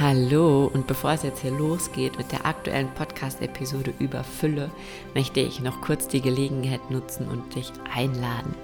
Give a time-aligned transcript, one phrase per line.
[0.00, 4.72] Hallo und bevor es jetzt hier losgeht mit der aktuellen Podcast-Episode über Fülle,
[5.14, 8.56] möchte ich noch kurz die Gelegenheit nutzen und dich einladen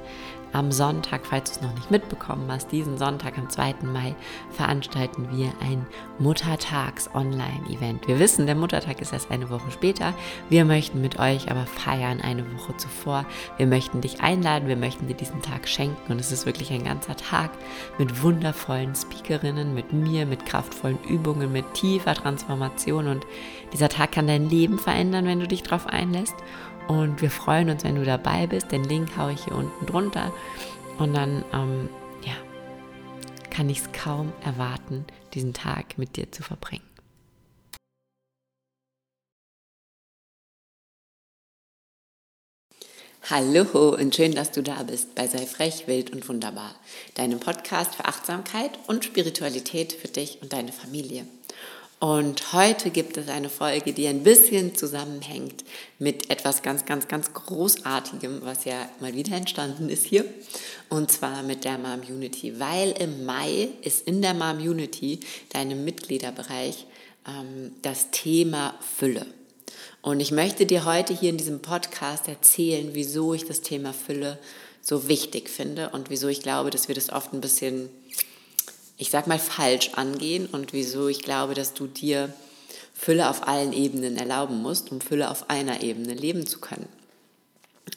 [0.52, 3.76] am Sonntag, falls du es noch nicht mitbekommen hast, diesen Sonntag am 2.
[3.82, 4.14] Mai
[4.50, 5.86] veranstalten wir ein
[6.18, 8.08] Muttertags-Online-Event.
[8.08, 10.14] Wir wissen, der Muttertag ist erst eine Woche später.
[10.48, 13.24] Wir möchten mit euch aber feiern eine Woche zuvor.
[13.56, 16.84] Wir möchten dich einladen, wir möchten dir diesen Tag schenken und es ist wirklich ein
[16.84, 17.50] ganzer Tag
[17.98, 23.26] mit wundervollen Speakerinnen, mit mir, mit kraftvollen Übungen, mit tiefer Transformation und
[23.72, 26.34] dieser Tag kann dein Leben verändern, wenn du dich darauf einlässt.
[26.88, 28.72] Und wir freuen uns, wenn du dabei bist.
[28.72, 30.32] Den Link haue ich hier unten drunter.
[30.98, 31.88] Und dann, ähm,
[32.24, 32.34] ja,
[33.50, 35.04] kann ich es kaum erwarten,
[35.34, 36.84] diesen Tag mit dir zu verbringen.
[43.28, 46.74] Hallo und schön, dass du da bist bei Sei frech, wild und wunderbar,
[47.14, 51.26] deinem Podcast für Achtsamkeit und Spiritualität für dich und deine Familie.
[52.00, 55.64] Und heute gibt es eine Folge, die ein bisschen zusammenhängt
[55.98, 60.24] mit etwas ganz, ganz, ganz Großartigem, was ja mal wieder entstanden ist hier.
[60.88, 62.58] Und zwar mit der Mom Unity.
[62.58, 65.20] Weil im Mai ist in der Mom Unity,
[65.50, 66.86] deinem Mitgliederbereich,
[67.28, 69.26] ähm, das Thema Fülle.
[70.00, 74.38] Und ich möchte dir heute hier in diesem Podcast erzählen, wieso ich das Thema Fülle
[74.80, 77.90] so wichtig finde und wieso ich glaube, dass wir das oft ein bisschen
[79.00, 82.32] ich sag mal, falsch angehen und wieso ich glaube, dass du dir
[82.92, 86.86] Fülle auf allen Ebenen erlauben musst, um Fülle auf einer Ebene leben zu können.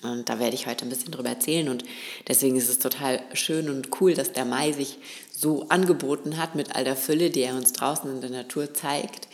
[0.01, 1.83] Und da werde ich heute ein bisschen drüber erzählen und
[2.29, 4.97] deswegen ist es total schön und cool, dass der Mai sich
[5.29, 9.27] so angeboten hat mit all der Fülle, die er uns draußen in der Natur zeigt,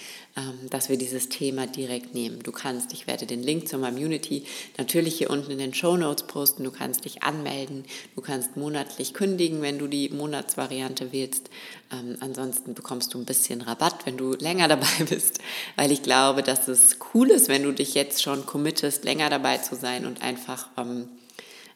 [0.69, 2.41] dass wir dieses Thema direkt nehmen.
[2.43, 4.43] Du kannst, ich werde den Link zur Community
[4.77, 6.63] natürlich hier unten in den Show Notes posten.
[6.63, 7.85] Du kannst dich anmelden.
[8.15, 11.49] Du kannst monatlich kündigen, wenn du die Monatsvariante wählst.
[11.91, 15.39] Ähm, ansonsten bekommst du ein bisschen Rabatt, wenn du länger dabei bist,
[15.75, 19.57] weil ich glaube, dass es cool ist, wenn du dich jetzt schon committest, länger dabei
[19.57, 21.07] zu sein und einfach ähm,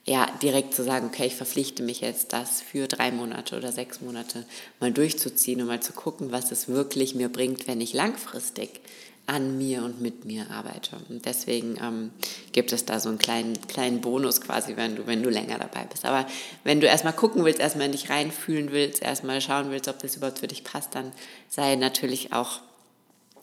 [0.05, 4.01] ja, direkt zu sagen, okay, ich verpflichte mich jetzt, das für drei Monate oder sechs
[4.01, 4.45] Monate
[4.79, 8.81] mal durchzuziehen und mal zu gucken, was es wirklich mir bringt, wenn ich langfristig
[9.25, 10.97] an mir und mit mir arbeite.
[11.07, 12.11] Und deswegen ähm,
[12.51, 15.85] gibt es da so einen kleinen, kleinen Bonus quasi, wenn du, wenn du länger dabei
[15.89, 16.03] bist.
[16.03, 16.27] Aber
[16.65, 20.17] wenn du erstmal gucken willst, erstmal in dich reinfühlen willst, erstmal schauen willst, ob das
[20.17, 21.13] überhaupt für dich passt, dann
[21.47, 22.59] sei natürlich auch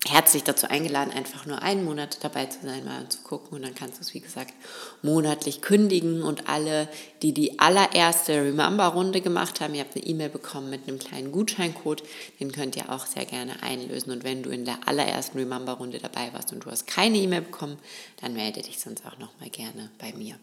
[0.06, 3.75] herzlich dazu eingeladen, einfach nur einen Monat dabei zu sein, mal zu gucken und dann
[3.75, 4.55] kannst du es, wie gesagt,
[5.03, 6.88] monatlich kündigen und alle,
[7.21, 12.03] die die allererste Remember-Runde gemacht haben, ihr habt eine E-Mail bekommen mit einem kleinen Gutscheincode,
[12.41, 16.32] den könnt ihr auch sehr gerne einlösen und wenn du in der allerersten Remember-Runde dabei
[16.32, 17.78] warst und du hast keine E-Mail bekommen,
[18.22, 20.37] dann melde dich sonst auch nochmal gerne bei mir.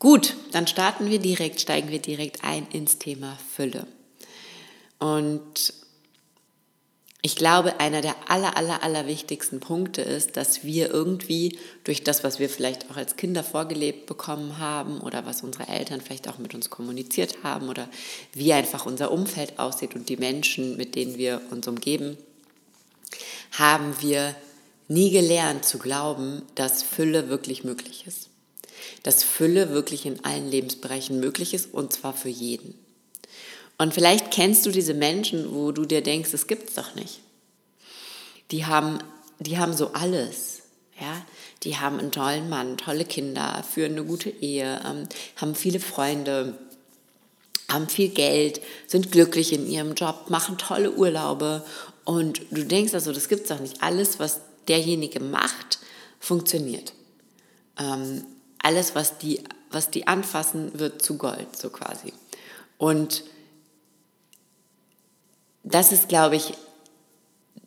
[0.00, 3.86] Gut, dann starten wir direkt, steigen wir direkt ein ins Thema Fülle.
[4.98, 5.74] Und
[7.24, 12.24] ich glaube, einer der aller, aller, aller wichtigsten Punkte ist, dass wir irgendwie durch das,
[12.24, 16.38] was wir vielleicht auch als Kinder vorgelebt bekommen haben oder was unsere Eltern vielleicht auch
[16.38, 17.88] mit uns kommuniziert haben oder
[18.32, 22.18] wie einfach unser Umfeld aussieht und die Menschen, mit denen wir uns umgeben,
[23.52, 24.34] haben wir
[24.88, 28.30] nie gelernt zu glauben, dass Fülle wirklich möglich ist.
[29.04, 32.74] Dass Fülle wirklich in allen Lebensbereichen möglich ist und zwar für jeden.
[33.82, 37.18] Und vielleicht kennst du diese Menschen, wo du dir denkst, es gibt's doch nicht.
[38.52, 39.00] Die haben,
[39.40, 40.60] die haben so alles.
[41.00, 41.20] Ja,
[41.64, 46.56] die haben einen tollen Mann, tolle Kinder, führen eine gute Ehe, ähm, haben viele Freunde,
[47.68, 51.64] haben viel Geld, sind glücklich in ihrem Job, machen tolle Urlaube
[52.04, 53.82] und du denkst also, das gibt's doch nicht.
[53.82, 55.80] Alles, was derjenige macht,
[56.20, 56.92] funktioniert.
[57.80, 58.26] Ähm,
[58.62, 62.12] alles, was die, was die anfassen, wird zu Gold, so quasi.
[62.78, 63.24] Und
[65.64, 66.54] das ist, glaube ich,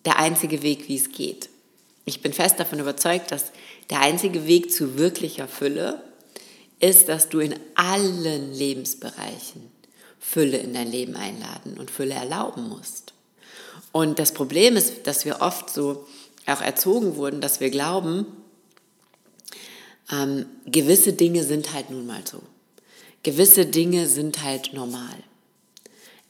[0.06, 1.50] der einzige Weg, wie es geht.
[2.06, 3.52] Ich bin fest davon überzeugt, dass
[3.90, 6.02] der einzige Weg zu wirklicher Fülle
[6.80, 9.72] ist, dass du in allen Lebensbereichen
[10.20, 13.14] Fülle in dein Leben einladen und Fülle erlauben musst.
[13.92, 16.06] Und das Problem ist, dass wir oft so
[16.48, 18.26] auch erzogen wurden, dass wir glauben,
[20.12, 22.42] ähm, gewisse Dinge sind halt nun mal so.
[23.24, 25.24] Gewisse Dinge sind halt normal.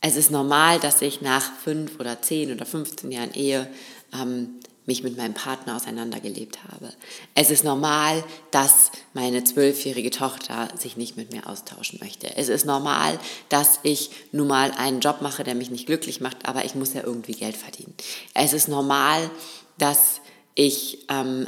[0.02, 3.68] Es ist normal, dass ich nach fünf oder zehn oder 15 Jahren Ehe
[4.14, 4.56] ähm,
[4.86, 6.94] mich mit meinem Partner auseinandergelebt habe.
[7.34, 12.36] Es ist normal, dass meine zwölfjährige Tochter sich nicht mit mir austauschen möchte.
[12.38, 13.20] Es ist normal,
[13.50, 16.94] dass ich nun mal einen Job mache, der mich nicht glücklich macht, aber ich muss
[16.94, 17.96] ja irgendwie Geld verdienen.
[18.36, 19.30] Es ist normal,
[19.78, 20.22] dass
[20.54, 21.48] ich ähm,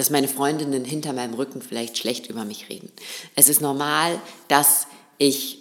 [0.00, 2.90] dass meine Freundinnen hinter meinem Rücken vielleicht schlecht über mich reden.
[3.34, 4.18] Es ist normal,
[4.48, 4.86] dass
[5.18, 5.59] ich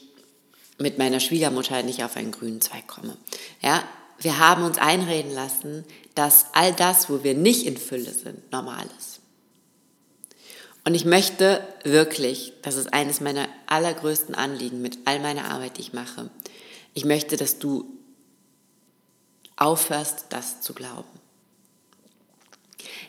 [0.80, 3.18] mit meiner Schwiegermutter nicht auf einen grünen Zweig komme.
[3.62, 3.84] Ja,
[4.20, 5.86] wir haben uns einreden lassen,
[6.16, 9.20] dass all das, wo wir nicht in Fülle sind, normal ist.
[10.86, 15.81] Und ich möchte wirklich, das ist eines meiner allergrößten Anliegen mit all meiner Arbeit, die
[15.81, 16.30] ich mache,
[16.94, 17.86] ich möchte, dass du
[19.56, 21.19] aufhörst, das zu glauben.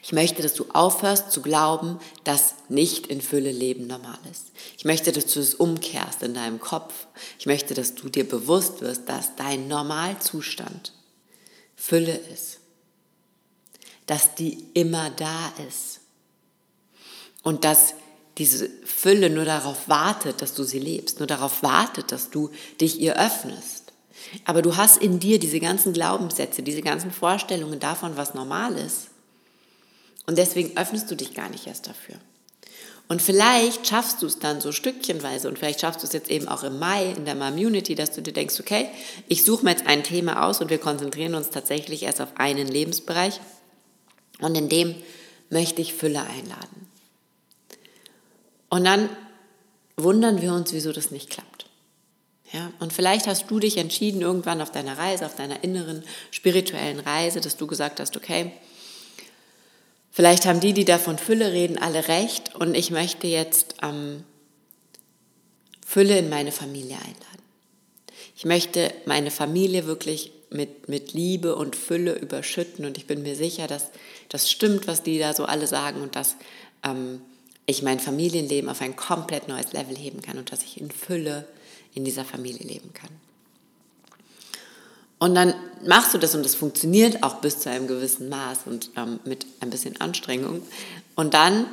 [0.02, 4.46] Ich möchte, dass du aufhörst zu glauben, dass nicht in Fülle Leben normal ist.
[4.78, 7.06] Ich möchte, dass du es umkehrst in deinem Kopf.
[7.38, 10.94] Ich möchte, dass du dir bewusst wirst, dass dein Normalzustand
[11.76, 12.60] Fülle ist.
[14.06, 16.00] Dass die immer da ist.
[17.42, 17.94] Und dass
[18.38, 22.50] diese Fülle nur darauf wartet, dass du sie lebst, nur darauf wartet, dass du
[22.80, 23.92] dich ihr öffnest.
[24.44, 29.08] Aber du hast in dir diese ganzen Glaubenssätze, diese ganzen Vorstellungen davon, was normal ist.
[30.30, 32.14] Und deswegen öffnest du dich gar nicht erst dafür.
[33.08, 36.46] Und vielleicht schaffst du es dann so stückchenweise und vielleicht schaffst du es jetzt eben
[36.46, 38.88] auch im Mai in der Community, dass du dir denkst, okay,
[39.26, 42.68] ich suche mir jetzt ein Thema aus und wir konzentrieren uns tatsächlich erst auf einen
[42.68, 43.40] Lebensbereich
[44.38, 44.94] und in dem
[45.48, 46.86] möchte ich Fülle einladen.
[48.68, 49.08] Und dann
[49.96, 51.66] wundern wir uns, wieso das nicht klappt.
[52.52, 57.00] Ja, und vielleicht hast du dich entschieden irgendwann auf deiner Reise, auf deiner inneren spirituellen
[57.00, 58.52] Reise, dass du gesagt hast, okay,
[60.10, 64.24] Vielleicht haben die, die da von Fülle reden, alle recht und ich möchte jetzt ähm,
[65.86, 67.42] Fülle in meine Familie einladen.
[68.36, 73.36] Ich möchte meine Familie wirklich mit, mit Liebe und Fülle überschütten und ich bin mir
[73.36, 73.90] sicher, dass
[74.28, 76.36] das stimmt, was die da so alle sagen und dass
[76.84, 77.20] ähm,
[77.66, 81.46] ich mein Familienleben auf ein komplett neues Level heben kann und dass ich in Fülle
[81.94, 83.10] in dieser Familie leben kann.
[85.20, 88.90] Und dann machst du das und das funktioniert auch bis zu einem gewissen Maß und
[88.96, 90.62] ähm, mit ein bisschen Anstrengung.
[91.14, 91.66] Und dann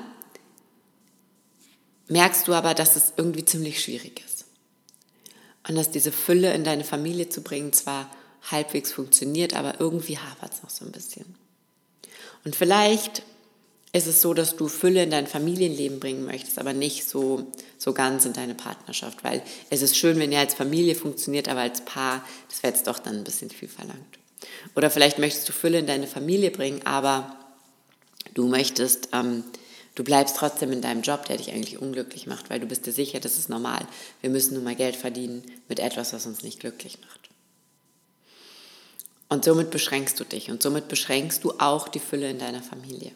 [2.10, 4.46] merkst du aber, dass es irgendwie ziemlich schwierig ist.
[5.68, 8.10] Und dass diese Fülle in deine Familie zu bringen zwar
[8.52, 11.36] halbwegs funktioniert, aber irgendwie hapert es noch so ein bisschen.
[12.44, 13.24] Und vielleicht
[13.98, 17.94] ist es so, dass du Fülle in dein Familienleben bringen möchtest, aber nicht so, so
[17.94, 21.82] ganz in deine Partnerschaft, weil es ist schön, wenn ihr als Familie funktioniert, aber als
[21.82, 24.20] Paar, das wäre jetzt doch dann ein bisschen viel verlangt.
[24.76, 27.36] Oder vielleicht möchtest du Fülle in deine Familie bringen, aber
[28.34, 29.44] du möchtest, ähm,
[29.96, 32.94] du bleibst trotzdem in deinem Job, der dich eigentlich unglücklich macht, weil du bist dir
[32.94, 33.88] sicher, das ist normal.
[34.22, 37.30] Wir müssen nun mal Geld verdienen mit etwas, was uns nicht glücklich macht.
[39.30, 43.12] Und somit beschränkst du dich und somit beschränkst du auch die Fülle in deiner Familie.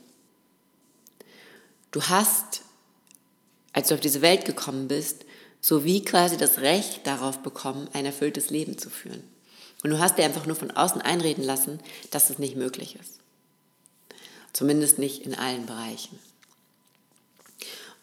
[1.92, 2.62] Du hast,
[3.74, 5.26] als du auf diese Welt gekommen bist,
[5.60, 9.24] so wie quasi das Recht darauf bekommen, ein erfülltes Leben zu führen.
[9.84, 11.80] Und du hast dir einfach nur von außen einreden lassen,
[12.10, 13.20] dass es nicht möglich ist.
[14.54, 16.20] Zumindest nicht in allen Bereichen.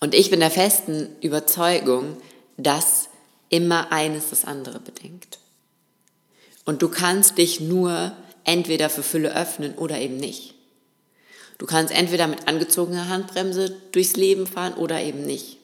[0.01, 2.17] Und ich bin der festen Überzeugung,
[2.57, 3.09] dass
[3.49, 5.39] immer eines das andere bedingt.
[6.65, 8.13] Und du kannst dich nur
[8.45, 10.55] entweder für Fülle öffnen oder eben nicht.
[11.59, 15.59] Du kannst entweder mit angezogener Handbremse durchs Leben fahren oder eben nicht.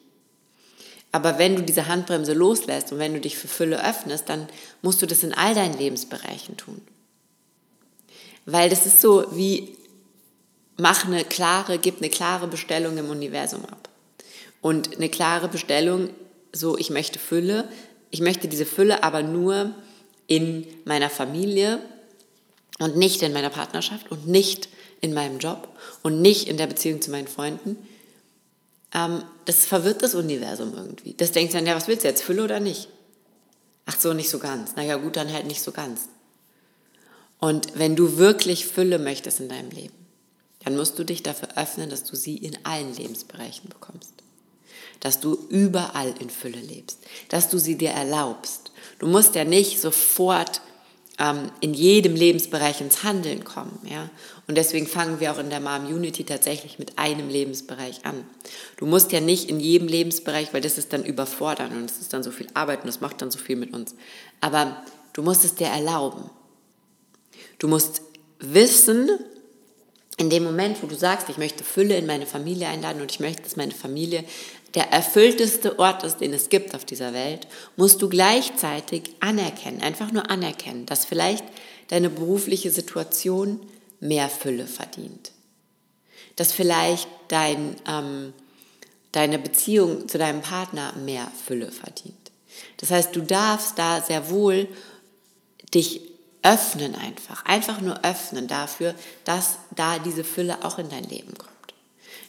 [1.12, 4.48] Aber wenn du diese Handbremse loslässt und wenn du dich für Fülle öffnest, dann
[4.82, 6.82] musst du das in all deinen Lebensbereichen tun.
[8.46, 9.76] Weil das ist so wie,
[10.76, 13.88] mach eine klare, gib eine klare Bestellung im Universum ab.
[14.60, 16.10] Und eine klare Bestellung,
[16.52, 17.68] so ich möchte Fülle,
[18.10, 19.72] ich möchte diese Fülle aber nur
[20.26, 21.78] in meiner Familie
[22.80, 24.68] und nicht in meiner Partnerschaft und nicht
[25.04, 25.68] in meinem Job
[26.02, 27.76] und nicht in der Beziehung zu meinen Freunden,
[28.94, 31.14] ähm, das verwirrt das Universum irgendwie.
[31.14, 32.88] Das denkt dann, ja, was willst du jetzt, Fülle oder nicht?
[33.84, 34.76] Ach so, nicht so ganz.
[34.76, 36.08] Naja, gut, dann halt nicht so ganz.
[37.38, 39.94] Und wenn du wirklich Fülle möchtest in deinem Leben,
[40.64, 44.12] dann musst du dich dafür öffnen, dass du sie in allen Lebensbereichen bekommst.
[45.00, 47.00] Dass du überall in Fülle lebst.
[47.28, 48.72] Dass du sie dir erlaubst.
[48.98, 50.62] Du musst ja nicht sofort
[51.18, 53.78] ähm, in jedem Lebensbereich ins Handeln kommen.
[53.88, 54.08] Ja?
[54.46, 58.26] Und deswegen fangen wir auch in der Mom Unity tatsächlich mit einem Lebensbereich an.
[58.76, 62.12] Du musst ja nicht in jedem Lebensbereich, weil das ist dann überfordern und es ist
[62.12, 63.94] dann so viel Arbeit und das macht dann so viel mit uns.
[64.40, 64.82] Aber
[65.14, 66.30] du musst es dir erlauben.
[67.58, 68.02] Du musst
[68.38, 69.08] wissen,
[70.16, 73.20] in dem Moment, wo du sagst, ich möchte Fülle in meine Familie einladen und ich
[73.20, 74.24] möchte, dass meine Familie
[74.74, 77.46] der erfüllteste Ort ist, den es gibt auf dieser Welt,
[77.76, 81.44] musst du gleichzeitig anerkennen, einfach nur anerkennen, dass vielleicht
[81.88, 83.60] deine berufliche Situation
[84.04, 85.32] mehr Fülle verdient.
[86.36, 88.32] Dass vielleicht dein, ähm,
[89.12, 92.14] deine Beziehung zu deinem Partner mehr Fülle verdient.
[92.76, 94.68] Das heißt, du darfst da sehr wohl
[95.72, 96.02] dich
[96.42, 98.94] öffnen einfach, einfach nur öffnen dafür,
[99.24, 101.50] dass da diese Fülle auch in dein Leben kommt.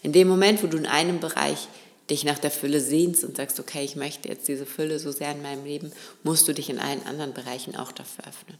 [0.02, 1.68] In dem Moment, wo du in einem Bereich
[2.10, 5.32] dich nach der Fülle sehnst und sagst, okay, ich möchte jetzt diese Fülle so sehr
[5.32, 5.92] in meinem Leben,
[6.24, 8.58] musst du dich in allen anderen Bereichen auch dafür öffnen.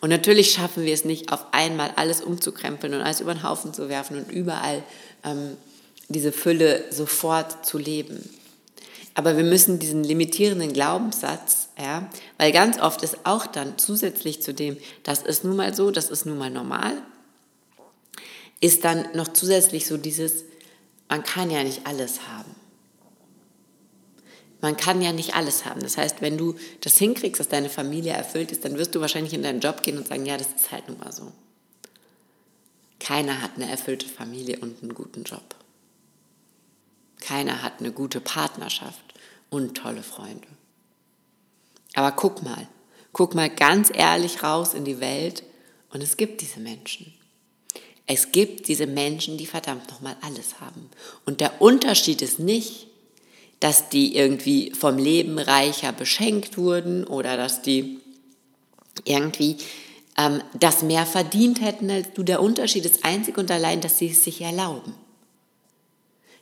[0.00, 3.72] Und natürlich schaffen wir es nicht, auf einmal alles umzukrempeln und alles über den Haufen
[3.72, 4.82] zu werfen und überall
[5.24, 5.56] ähm,
[6.08, 8.28] diese Fülle sofort zu leben.
[9.14, 14.54] Aber wir müssen diesen limitierenden Glaubenssatz, ja, weil ganz oft ist auch dann zusätzlich zu
[14.54, 16.94] dem, das ist nun mal so, das ist nun mal normal,
[18.60, 20.44] ist dann noch zusätzlich so dieses,
[21.08, 22.54] man kann ja nicht alles haben.
[24.62, 25.80] Man kann ja nicht alles haben.
[25.80, 29.34] Das heißt, wenn du das hinkriegst, dass deine Familie erfüllt ist, dann wirst du wahrscheinlich
[29.34, 31.32] in deinen Job gehen und sagen, ja, das ist halt nun mal so.
[33.00, 35.56] Keiner hat eine erfüllte Familie und einen guten Job.
[37.20, 39.02] Keiner hat eine gute Partnerschaft
[39.50, 40.46] und tolle Freunde.
[41.94, 42.68] Aber guck mal,
[43.12, 45.42] guck mal ganz ehrlich raus in die Welt
[45.90, 47.12] und es gibt diese Menschen.
[48.06, 50.88] Es gibt diese Menschen, die verdammt nochmal alles haben.
[51.26, 52.86] Und der Unterschied ist nicht,
[53.62, 58.00] dass die irgendwie vom Leben reicher beschenkt wurden oder dass die
[59.04, 59.56] irgendwie
[60.18, 62.22] ähm, das mehr verdient hätten als du.
[62.22, 64.94] Der Unterschied ist einzig und allein, dass sie es sich erlauben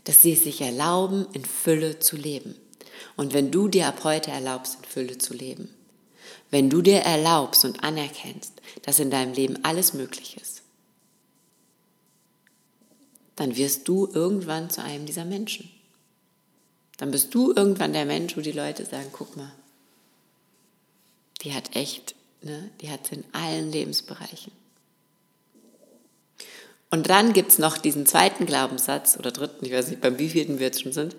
[0.05, 2.55] dass sie es sich erlauben, in Fülle zu leben.
[3.17, 5.69] Und wenn du dir ab heute erlaubst, in Fülle zu leben,
[6.51, 10.63] wenn du dir erlaubst und anerkennst, dass in deinem Leben alles möglich ist,
[13.37, 15.71] dann wirst du irgendwann zu einem dieser Menschen.
[17.01, 19.51] Dann bist du irgendwann der Mensch, wo die Leute sagen, guck mal,
[21.41, 24.53] die hat echt, ne, die hat es in allen Lebensbereichen.
[26.91, 30.59] Und dann gibt es noch diesen zweiten Glaubenssatz oder dritten, ich weiß nicht, beim wievielten
[30.59, 31.17] wir jetzt schon sind,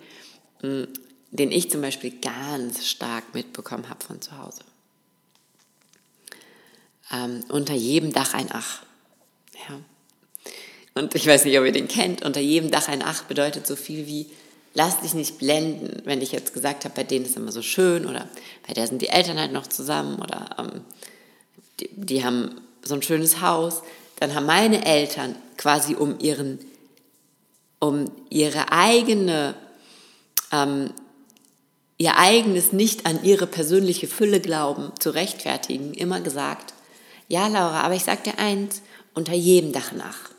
[0.60, 0.88] hm,
[1.32, 4.62] den ich zum Beispiel ganz stark mitbekommen habe von zu Hause.
[7.12, 8.84] Ähm, unter jedem Dach ein Ach.
[9.68, 9.80] Ja.
[10.94, 12.24] Und ich weiß nicht, ob ihr den kennt.
[12.24, 14.30] Unter jedem Dach ein Ach bedeutet so viel wie,
[14.74, 18.06] lass dich nicht blenden, wenn ich jetzt gesagt habe, bei denen ist immer so schön
[18.06, 18.28] oder
[18.68, 20.82] bei der sind die Eltern halt noch zusammen oder ähm,
[21.80, 23.82] die, die haben so ein schönes Haus
[24.22, 26.60] dann haben meine Eltern quasi um ihren,
[27.80, 29.56] um ihre eigene,
[30.52, 30.94] ähm,
[31.98, 36.76] ihr eigenes nicht an ihre persönliche Fülle glauben zu rechtfertigen, immer gesagt,
[37.30, 38.84] ja Laura, aber ich sag dir eins,
[39.16, 40.30] unter jedem Dach nach.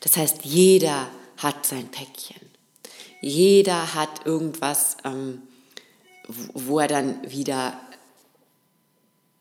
[0.00, 2.47] Das heißt, jeder hat sein Päckchen.
[3.20, 5.42] Jeder hat irgendwas, ähm,
[6.26, 7.78] wo er dann wieder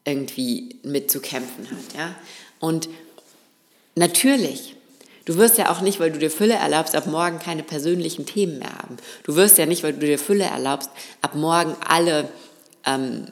[0.06, 1.98] irgendwie mit zu kämpfen hat.
[1.98, 2.16] Ja?
[2.60, 2.88] Und
[3.98, 4.76] Natürlich.
[5.26, 8.60] Du wirst ja auch nicht, weil du dir Fülle erlaubst, ab morgen keine persönlichen Themen
[8.60, 8.98] mehr haben.
[9.24, 10.90] Du wirst ja nicht, weil du dir Fülle erlaubst,
[11.22, 12.30] ab morgen alle
[12.86, 13.26] ähm,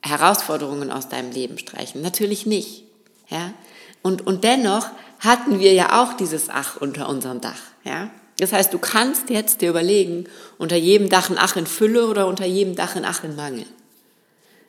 [0.00, 2.00] Herausforderungen aus deinem Leben streichen.
[2.00, 2.84] Natürlich nicht.
[3.28, 3.52] Ja?
[4.00, 4.86] Und, und dennoch
[5.18, 7.60] hatten wir ja auch dieses Ach unter unserem Dach.
[7.84, 8.10] Ja?
[8.42, 10.24] Das heißt, du kannst jetzt dir überlegen,
[10.58, 13.66] unter jedem Dach ein Ach in Fülle oder unter jedem Dach ein Ach in Mangel.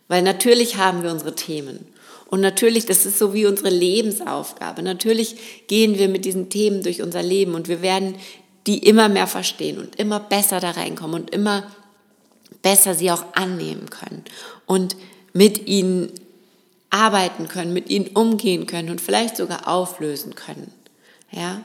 [0.07, 1.87] Weil natürlich haben wir unsere Themen.
[2.27, 4.83] Und natürlich, das ist so wie unsere Lebensaufgabe.
[4.83, 8.13] Natürlich gehen wir mit diesen Themen durch unser Leben und wir werden
[8.67, 11.63] die immer mehr verstehen und immer besser da reinkommen und immer
[12.61, 14.23] besser sie auch annehmen können
[14.67, 14.95] und
[15.33, 16.11] mit ihnen
[16.91, 20.71] arbeiten können, mit ihnen umgehen können und vielleicht sogar auflösen können.
[21.31, 21.63] Ja?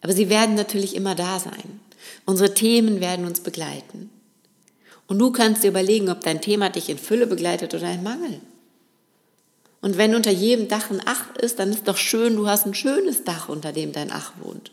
[0.00, 1.80] Aber sie werden natürlich immer da sein.
[2.24, 4.10] Unsere Themen werden uns begleiten.
[5.06, 8.40] Und du kannst dir überlegen, ob dein Thema dich in Fülle begleitet oder in Mangel.
[9.80, 12.74] Und wenn unter jedem Dach ein Ach ist, dann ist doch schön, du hast ein
[12.74, 14.70] schönes Dach, unter dem dein Ach wohnt.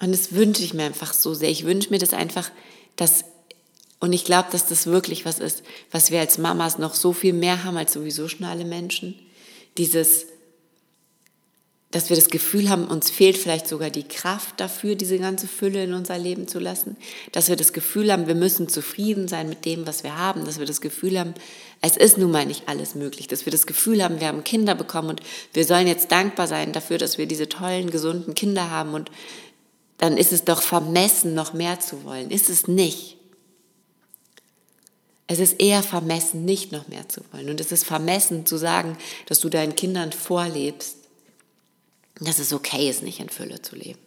[0.00, 1.50] Und das wünsche ich mir einfach so sehr.
[1.50, 2.50] Ich wünsche mir das einfach,
[2.96, 3.24] dass,
[3.98, 7.32] und ich glaube, dass das wirklich was ist, was wir als Mamas noch so viel
[7.32, 9.14] mehr haben als sowieso schon alle Menschen.
[9.76, 10.26] Dieses,
[11.90, 15.82] dass wir das Gefühl haben, uns fehlt vielleicht sogar die Kraft dafür, diese ganze Fülle
[15.82, 16.96] in unser Leben zu lassen,
[17.32, 20.60] dass wir das Gefühl haben, wir müssen zufrieden sein mit dem, was wir haben, dass
[20.60, 21.34] wir das Gefühl haben,
[21.80, 24.76] es ist nun mal nicht alles möglich, dass wir das Gefühl haben, wir haben Kinder
[24.76, 25.20] bekommen und
[25.52, 29.10] wir sollen jetzt dankbar sein dafür, dass wir diese tollen, gesunden Kinder haben und
[29.98, 32.30] dann ist es doch vermessen, noch mehr zu wollen.
[32.30, 33.18] Ist es nicht.
[35.26, 37.50] Es ist eher vermessen, nicht noch mehr zu wollen.
[37.50, 40.99] Und es ist vermessen zu sagen, dass du deinen Kindern vorlebst,
[42.20, 43.98] dass es okay ist, nicht in Fülle zu leben.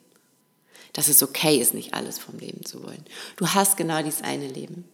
[0.93, 3.03] Dass es okay ist, nicht alles vom Leben zu wollen.
[3.35, 4.85] Du hast genau dieses eine Leben.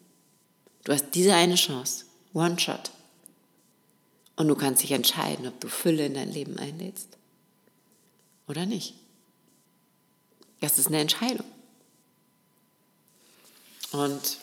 [0.85, 2.05] Du hast diese eine Chance.
[2.33, 2.91] One shot.
[4.37, 7.09] Und du kannst dich entscheiden, ob du Fülle in dein Leben einlädst
[8.47, 8.95] oder nicht.
[10.61, 11.45] Das ist eine Entscheidung.
[13.91, 14.37] Und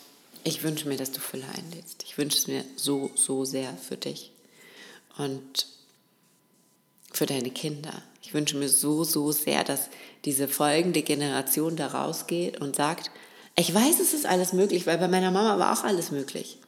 [0.45, 2.03] ich wünsche mir, dass du Fülle einlädst.
[2.05, 4.33] Ich wünsche es mir so, so sehr für dich
[5.17, 5.67] und
[7.13, 9.89] für deine Kinder, ich wünsche mir so, so sehr, dass
[10.25, 13.13] diese folgende Generation da rausgeht und sagt,
[13.55, 16.59] ich weiß, es ist alles möglich, weil bei meiner Mama war auch alles möglich.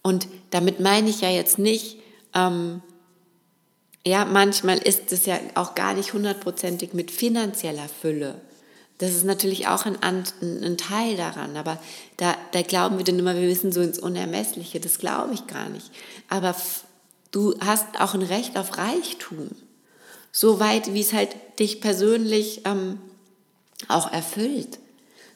[0.00, 1.98] Und damit meine ich ja jetzt nicht,
[2.34, 2.80] ähm,
[4.06, 8.40] ja, manchmal ist es ja auch gar nicht hundertprozentig mit finanzieller Fülle.
[8.96, 11.78] Das ist natürlich auch ein, ein, Teil daran, aber
[12.16, 14.80] da, da glauben wir dann immer, wir wissen so ins Unermessliche.
[14.80, 15.90] Das glaube ich gar nicht.
[16.30, 16.56] Aber
[17.30, 19.50] du hast auch ein Recht auf Reichtum.
[20.32, 22.98] So weit, wie es halt dich persönlich ähm,
[23.88, 24.78] auch erfüllt.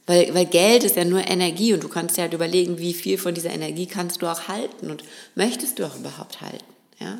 [0.06, 3.18] Weil, weil Geld ist ja nur Energie und du kannst dir halt überlegen, wie viel
[3.18, 6.64] von dieser Energie kannst du auch halten und möchtest du auch überhaupt halten.
[6.98, 7.18] Ja?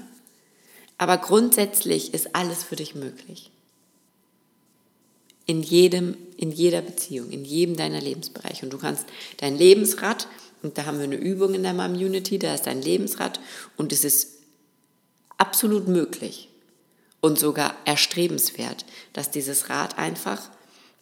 [0.97, 3.51] Aber grundsätzlich ist alles für dich möglich.
[5.45, 8.65] In jedem, in jeder Beziehung, in jedem deiner Lebensbereiche.
[8.65, 9.05] Und du kannst
[9.37, 10.29] dein Lebensrad,
[10.63, 13.39] und da haben wir eine Übung in der Mom Unity, da ist dein Lebensrad
[13.77, 14.39] und es ist
[15.37, 16.49] absolut möglich
[17.27, 20.49] und sogar erstrebenswert, dass dieses Rad einfach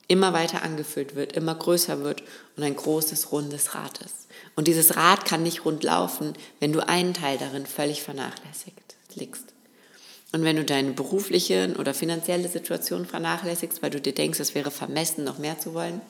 [0.09, 2.23] immer weiter angefüllt wird, immer größer wird
[2.57, 4.27] und ein großes, rundes Rad ist.
[4.57, 9.53] Und dieses Rad kann nicht rund laufen, wenn du einen Teil darin völlig vernachlässigt liegst.
[10.33, 14.71] Und wenn du deine berufliche oder finanzielle Situation vernachlässigst, weil du dir denkst, es wäre
[14.71, 16.01] vermessen, noch mehr zu wollen,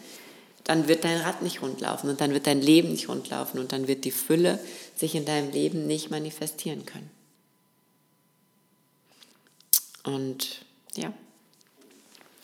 [0.62, 3.88] dann wird dein Rad nicht rundlaufen und dann wird dein Leben nicht rundlaufen und dann
[3.88, 4.60] wird die Fülle
[4.94, 7.10] sich in deinem Leben nicht manifestieren können.
[10.04, 11.12] Und ja,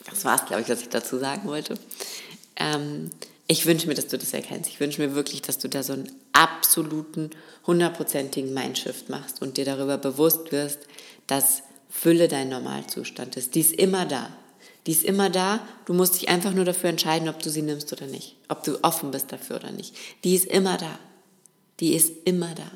[0.09, 1.79] das war es, glaube ich, was ich dazu sagen wollte.
[2.57, 3.11] Ähm,
[3.47, 4.71] ich wünsche mir, dass du das erkennst.
[4.71, 7.31] Ich wünsche mir wirklich, dass du da so einen absoluten,
[7.67, 10.79] hundertprozentigen Mindshift machst und dir darüber bewusst wirst,
[11.27, 13.55] dass Fülle dein Normalzustand ist.
[13.55, 14.31] Die ist immer da.
[14.87, 15.61] Die ist immer da.
[15.85, 18.37] Du musst dich einfach nur dafür entscheiden, ob du sie nimmst oder nicht.
[18.49, 19.95] Ob du offen bist dafür oder nicht.
[20.25, 20.99] Die ist immer da.
[21.81, 22.71] Die ist immer da.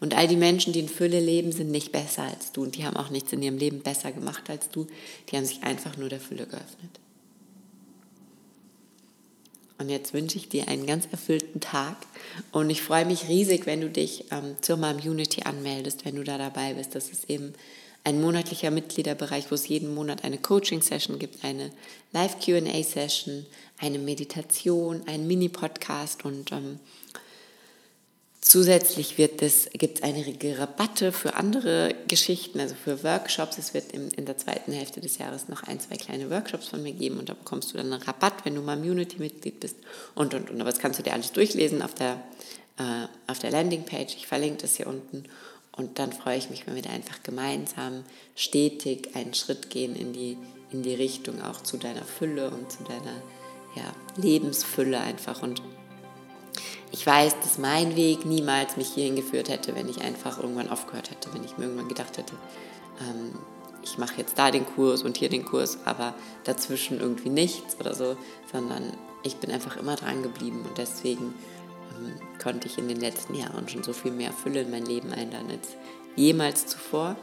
[0.00, 2.84] Und all die Menschen, die in Fülle leben, sind nicht besser als du und die
[2.84, 4.86] haben auch nichts in ihrem Leben besser gemacht als du.
[5.30, 7.00] Die haben sich einfach nur der Fülle geöffnet.
[9.78, 11.96] Und jetzt wünsche ich dir einen ganz erfüllten Tag
[12.52, 16.22] und ich freue mich riesig, wenn du dich ähm, zur Mom Unity anmeldest, wenn du
[16.22, 16.94] da dabei bist.
[16.94, 17.54] Das ist eben
[18.04, 21.70] ein monatlicher Mitgliederbereich, wo es jeden Monat eine Coaching-Session gibt, eine
[22.12, 23.46] Live-QA-Session,
[23.78, 26.78] eine Meditation, einen Mini-Podcast und ähm,
[28.46, 29.70] Zusätzlich gibt es
[30.02, 33.56] einige Rabatte für andere Geschichten, also für Workshops.
[33.56, 36.82] Es wird in, in der zweiten Hälfte des Jahres noch ein, zwei kleine Workshops von
[36.82, 39.76] mir geben und da bekommst du dann einen Rabatt, wenn du mal Community-Mitglied bist
[40.14, 40.60] und, und, und.
[40.60, 42.22] Aber das kannst du dir alles durchlesen auf der,
[42.76, 44.14] äh, auf der Landingpage.
[44.14, 45.24] Ich verlinke das hier unten.
[45.74, 48.04] Und dann freue ich mich, wenn wir da einfach gemeinsam
[48.36, 50.36] stetig einen Schritt gehen in die,
[50.70, 53.22] in die Richtung auch zu deiner Fülle und zu deiner
[53.74, 53.90] ja,
[54.22, 55.42] Lebensfülle einfach.
[55.42, 55.62] Und
[56.94, 61.10] ich weiß, dass mein Weg niemals mich hierhin geführt hätte, wenn ich einfach irgendwann aufgehört
[61.10, 62.34] hätte, wenn ich mir irgendwann gedacht hätte,
[63.00, 63.36] ähm,
[63.82, 67.94] ich mache jetzt da den Kurs und hier den Kurs, aber dazwischen irgendwie nichts oder
[67.94, 68.16] so,
[68.52, 71.34] sondern ich bin einfach immer dran geblieben und deswegen
[71.96, 75.12] ähm, konnte ich in den letzten Jahren schon so viel mehr Fülle in mein Leben
[75.12, 75.70] einladen als
[76.14, 77.16] jemals zuvor.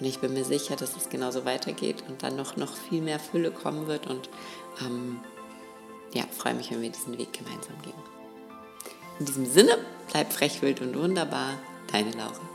[0.00, 3.20] Und ich bin mir sicher, dass es genauso weitergeht und dann noch, noch viel mehr
[3.20, 4.28] Fülle kommen wird und
[4.80, 5.20] ähm,
[6.12, 8.23] ja, freue mich, wenn wir diesen Weg gemeinsam gehen.
[9.18, 9.78] In diesem Sinne,
[10.10, 11.58] bleib frech, wild und wunderbar,
[11.92, 12.53] deine Laura.